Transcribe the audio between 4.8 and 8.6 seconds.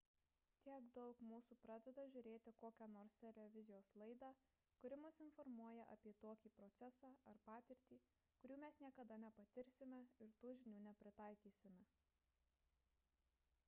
kuri mus informuoja apie tokį procesą ar patirtį kurių